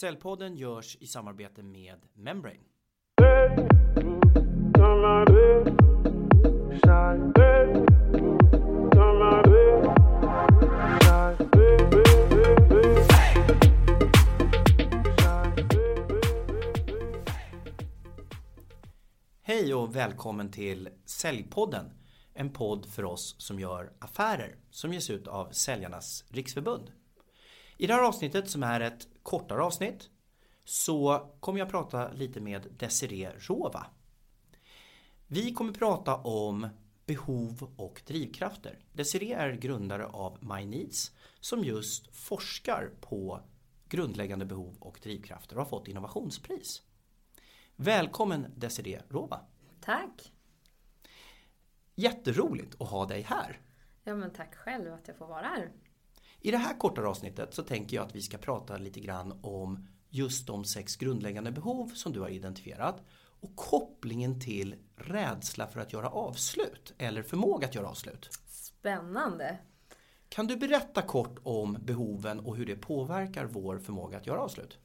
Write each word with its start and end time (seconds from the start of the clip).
Cellpodden 0.00 0.56
görs 0.56 0.96
i 1.00 1.06
samarbete 1.06 1.62
med 1.62 1.98
Membrane. 2.14 2.58
Hej 19.42 19.74
och 19.74 19.96
välkommen 19.96 20.50
till 20.50 20.88
Säljpodden. 21.04 21.84
En 22.34 22.52
podd 22.52 22.86
för 22.86 23.04
oss 23.04 23.34
som 23.38 23.60
gör 23.60 23.92
affärer 23.98 24.56
som 24.70 24.92
ges 24.92 25.10
ut 25.10 25.28
av 25.28 25.50
Säljarnas 25.52 26.24
Riksförbund. 26.28 26.90
I 27.80 27.86
det 27.86 27.94
här 27.94 28.02
avsnittet 28.02 28.50
som 28.50 28.62
är 28.62 28.80
ett 28.80 29.08
kortare 29.22 29.62
avsnitt 29.62 30.10
så 30.64 31.30
kommer 31.40 31.58
jag 31.58 31.70
prata 31.70 32.12
lite 32.12 32.40
med 32.40 32.66
Desiree 32.78 33.32
Rova. 33.38 33.86
Vi 35.26 35.52
kommer 35.52 35.72
prata 35.72 36.16
om 36.16 36.68
behov 37.06 37.72
och 37.76 38.02
drivkrafter. 38.06 38.78
Desiree 38.92 39.34
är 39.34 39.52
grundare 39.52 40.06
av 40.06 40.38
My 40.40 40.66
Needs 40.66 41.12
som 41.40 41.64
just 41.64 42.16
forskar 42.16 42.90
på 43.00 43.40
grundläggande 43.88 44.44
behov 44.44 44.76
och 44.80 44.98
drivkrafter 45.02 45.56
och 45.56 45.62
har 45.62 45.70
fått 45.70 45.88
innovationspris. 45.88 46.82
Välkommen 47.76 48.46
Desiree 48.56 49.02
Rova. 49.08 49.40
Tack! 49.80 50.32
Jätteroligt 51.94 52.80
att 52.80 52.88
ha 52.88 53.06
dig 53.06 53.22
här. 53.22 53.60
Ja 54.04 54.16
men 54.16 54.32
tack 54.32 54.54
själv 54.54 54.92
att 54.92 55.08
jag 55.08 55.16
får 55.16 55.26
vara 55.26 55.46
här. 55.46 55.72
I 56.40 56.50
det 56.50 56.58
här 56.58 56.78
kortare 56.78 57.08
avsnittet 57.08 57.54
så 57.54 57.62
tänker 57.62 57.96
jag 57.96 58.06
att 58.06 58.14
vi 58.14 58.22
ska 58.22 58.38
prata 58.38 58.76
lite 58.76 59.00
grann 59.00 59.40
om 59.42 59.88
just 60.08 60.46
de 60.46 60.64
sex 60.64 60.96
grundläggande 60.96 61.50
behov 61.52 61.88
som 61.94 62.12
du 62.12 62.20
har 62.20 62.28
identifierat 62.28 63.02
och 63.40 63.56
kopplingen 63.56 64.40
till 64.40 64.74
rädsla 64.96 65.66
för 65.66 65.80
att 65.80 65.92
göra 65.92 66.08
avslut 66.08 66.94
eller 66.98 67.22
förmåga 67.22 67.66
att 67.66 67.74
göra 67.74 67.88
avslut. 67.88 68.28
Spännande! 68.48 69.58
Kan 70.28 70.46
du 70.46 70.56
berätta 70.56 71.02
kort 71.02 71.38
om 71.42 71.78
behoven 71.80 72.40
och 72.40 72.56
hur 72.56 72.66
det 72.66 72.76
påverkar 72.76 73.44
vår 73.44 73.78
förmåga 73.78 74.18
att 74.18 74.26
göra 74.26 74.40
avslut? 74.40 74.78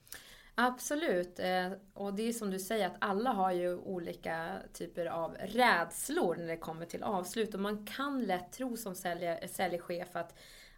Absolut. 0.56 1.40
Eh, 1.40 1.72
och 1.94 2.14
det 2.14 2.24
är 2.24 2.34
som 2.34 2.52
du 2.52 2.60
säger 2.60 2.88
att 2.88 2.96
alla 3.00 3.30
har 3.30 3.52
ju 3.52 3.78
olika 3.78 4.58
typer 4.74 5.06
av 5.06 5.36
rädslor 5.36 6.36
när 6.36 6.48
det 6.48 6.58
kommer 6.58 6.86
till 6.86 7.04
avslut. 7.04 7.54
Och 7.54 7.60
man 7.60 7.86
kan 7.86 8.24
lätt 8.24 8.52
tro 8.52 8.78
som 8.78 8.96
säljchef 8.96 10.16
att, 10.16 10.36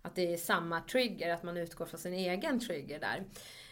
att 0.07 0.15
det 0.15 0.33
är 0.33 0.37
samma 0.37 0.81
trigger, 0.81 1.33
att 1.33 1.43
man 1.43 1.57
utgår 1.57 1.85
från 1.85 1.99
sin 1.99 2.13
egen 2.13 2.59
trigger 2.59 2.99
där. 2.99 3.23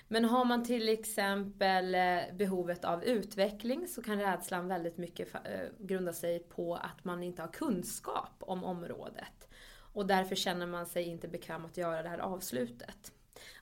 Men 0.08 0.26
har 0.26 0.46
man 0.46 0.64
till 0.64 0.90
exempel 0.90 1.96
eh, 1.96 2.20
behovet 2.34 2.86
av 2.86 3.04
utveckling 3.04 3.88
så 3.88 4.02
kan 4.02 4.20
rädslan 4.20 4.68
väldigt 4.68 4.98
mycket 4.98 5.36
eh, 5.36 5.42
grunda 5.80 6.14
sig 6.14 6.40
på 6.40 6.76
att 6.76 7.04
man 7.04 7.24
inte 7.24 7.42
har 7.42 7.50
kunskap 7.50 8.34
om 8.40 8.64
området. 8.64 9.48
Och 9.94 10.06
därför 10.06 10.36
känner 10.36 10.68
man 10.68 10.86
sig 10.86 11.04
inte 11.04 11.28
bekväm 11.28 11.66
att 11.66 11.78
göra 11.78 12.04
det 12.04 12.10
här 12.10 12.18
avslutet. 12.18 13.12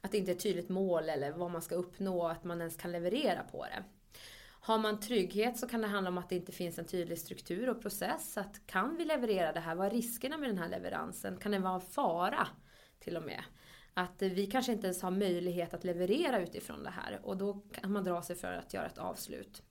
Att 0.01 0.11
det 0.11 0.17
inte 0.17 0.31
är 0.31 0.35
ett 0.35 0.43
tydligt 0.43 0.69
mål 0.69 1.09
eller 1.09 1.31
vad 1.31 1.51
man 1.51 1.61
ska 1.61 1.75
uppnå, 1.75 2.27
att 2.27 2.43
man 2.43 2.59
ens 2.59 2.77
kan 2.77 2.91
leverera 2.91 3.43
på 3.51 3.65
det. 3.65 3.83
Har 4.65 4.77
man 4.77 4.99
trygghet 4.99 5.57
så 5.57 5.67
kan 5.67 5.81
det 5.81 5.87
handla 5.87 6.09
om 6.09 6.17
att 6.17 6.29
det 6.29 6.35
inte 6.35 6.51
finns 6.51 6.79
en 6.79 6.85
tydlig 6.85 7.19
struktur 7.19 7.69
och 7.69 7.81
process. 7.81 8.37
Att 8.37 8.67
kan 8.67 8.95
vi 8.97 9.05
leverera 9.05 9.53
det 9.53 9.59
här? 9.59 9.75
Vad 9.75 9.87
är 9.87 9.91
riskerna 9.91 10.37
med 10.37 10.49
den 10.49 10.57
här 10.57 10.69
leveransen? 10.69 11.37
Kan 11.37 11.51
det 11.51 11.59
vara 11.59 11.73
en 11.73 11.81
fara 11.81 12.47
till 12.99 13.17
och 13.17 13.23
med? 13.23 13.43
Att 13.93 14.21
vi 14.21 14.47
kanske 14.47 14.71
inte 14.71 14.87
ens 14.87 15.01
har 15.01 15.11
möjlighet 15.11 15.73
att 15.73 15.83
leverera 15.83 16.41
utifrån 16.41 16.83
det 16.83 16.89
här 16.89 17.19
och 17.23 17.37
då 17.37 17.53
kan 17.71 17.91
man 17.91 18.03
dra 18.03 18.21
sig 18.21 18.35
för 18.35 18.53
att 18.53 18.73
göra 18.73 18.85
ett 18.85 18.97
avslut. 18.97 19.61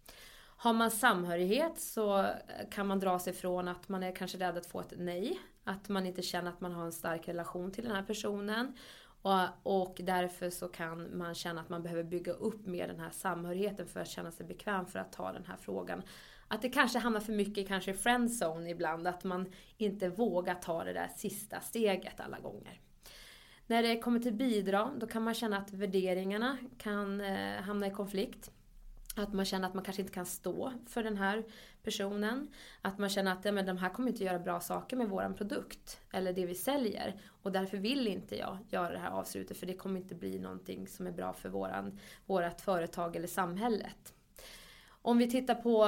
Har 0.56 0.72
man 0.72 0.90
samhörighet 0.90 1.80
så 1.80 2.27
kan 2.70 2.86
man 2.86 3.00
dra 3.00 3.18
sig 3.18 3.32
från 3.32 3.68
att 3.68 3.88
man 3.88 4.02
är 4.02 4.16
kanske 4.16 4.38
rädd 4.38 4.56
att 4.56 4.66
få 4.66 4.80
ett 4.80 4.92
nej. 4.96 5.40
Att 5.64 5.88
man 5.88 6.06
inte 6.06 6.22
känner 6.22 6.50
att 6.50 6.61
man 6.61 6.72
har 6.72 6.84
en 6.84 6.92
stark 6.92 7.28
relation 7.28 7.72
till 7.72 7.84
den 7.84 7.92
här 7.96 8.02
personen. 8.02 8.77
Och, 9.22 9.40
och 9.62 10.00
därför 10.02 10.50
så 10.50 10.68
kan 10.68 11.18
man 11.18 11.34
känna 11.34 11.60
att 11.60 11.68
man 11.68 11.83
behöver 11.83 12.02
bygga 12.02 12.33
upp 12.33 12.66
mer 12.66 12.88
den 12.88 13.00
här 13.00 13.10
samhörigheten 13.10 13.86
för 13.86 14.00
att 14.00 14.08
känna 14.08 14.30
sig 14.30 14.46
bekväm 14.46 14.86
för 14.86 14.98
att 14.98 15.12
ta 15.12 15.33
den 15.33 15.44
här 15.44 15.56
frågan. 15.56 16.02
Att 16.48 16.62
det 16.62 16.68
kanske 16.68 16.98
hamnar 16.98 17.20
för 17.20 17.32
mycket 17.32 17.68
kanske 17.68 17.90
i 17.90 17.94
friendzone 17.94 18.70
ibland, 18.70 19.06
att 19.06 19.24
man 19.24 19.52
inte 19.77 20.08
vågar 20.08 20.55
ta 20.55 20.84
det 20.84 20.92
där 20.92 21.08
sista 21.16 21.61
steget 21.61 22.20
alla 22.20 22.38
gånger. 22.38 22.80
När 23.66 23.82
det 23.82 23.98
kommer 23.98 24.20
till 24.20 24.32
bidrag, 24.32 24.90
då 24.98 25.06
kan 25.06 25.22
man 25.22 25.34
känna 25.34 25.58
att 25.58 25.72
värderingarna 25.72 26.58
kan 26.78 27.20
eh, 27.20 27.62
hamna 27.62 27.86
i 27.86 27.90
konflikt. 27.90 28.50
Att 29.17 29.33
man 29.33 29.45
känner 29.45 29.68
att 29.68 29.74
man 29.74 29.84
kanske 29.84 30.02
inte 30.02 30.14
kan 30.14 30.27
stå 30.27 30.73
för 30.86 31.02
den 31.02 31.17
här 31.17 31.45
personen. 31.83 32.48
Att 32.83 32.98
man 32.98 33.08
känner 33.08 33.33
att 33.33 33.45
ja, 33.45 33.52
men 33.52 33.67
de 33.67 33.78
här 33.78 33.89
kommer 33.89 34.08
inte 34.08 34.24
göra 34.24 34.39
bra 34.39 34.61
saker 34.61 34.96
med 34.96 35.08
våran 35.08 35.34
produkt. 35.34 36.00
Eller 36.12 36.33
det 36.33 36.46
vi 36.46 36.55
säljer. 36.55 37.20
Och 37.42 37.52
därför 37.52 37.77
vill 37.77 38.08
inte 38.08 38.39
jag 38.39 38.58
göra 38.68 38.92
det 38.92 38.98
här 38.98 39.11
avslutet 39.11 39.56
för 39.56 39.67
det 39.67 39.74
kommer 39.74 40.00
inte 40.00 40.14
bli 40.14 40.39
någonting 40.39 40.89
som 40.89 41.06
är 41.06 41.12
bra 41.12 41.33
för 41.33 41.48
våran, 41.48 41.98
vårat 42.27 42.61
företag 42.61 43.17
eller 43.17 43.28
samhället. 43.28 44.14
Om 45.02 45.18
vi 45.18 45.30
tittar 45.30 45.55
på 45.55 45.79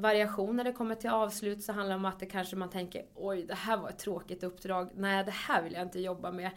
variation 0.00 0.56
när 0.56 0.64
det 0.64 0.72
kommer 0.72 0.94
till 0.94 1.10
avslut 1.10 1.62
så 1.62 1.72
handlar 1.72 1.94
det 1.94 1.98
om 1.98 2.04
att 2.04 2.20
det 2.20 2.26
kanske 2.26 2.56
man 2.56 2.70
tänker 2.70 3.04
oj 3.14 3.44
det 3.44 3.54
här 3.54 3.76
var 3.76 3.88
ett 3.88 3.98
tråkigt 3.98 4.42
uppdrag. 4.42 4.90
Nej 4.94 5.24
det 5.24 5.30
här 5.30 5.62
vill 5.62 5.72
jag 5.72 5.82
inte 5.82 6.00
jobba 6.00 6.32
med 6.32 6.50